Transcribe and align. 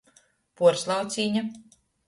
Puorslaucine. 0.55 1.41